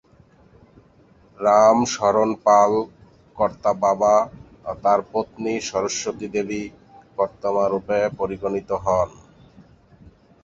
রামশরণ 1.37 2.29
পাল 2.45 2.71
‘কর্তাবাবা’ 3.37 4.15
ও 4.65 4.73
তাঁর 4.83 4.99
পত্নী 5.11 5.53
সরস্বতী 5.69 6.27
দেবী 6.35 6.63
‘কর্তামা’রূপে 7.17 7.99
পরিগণিত 8.19 8.69
হন। 8.83 9.09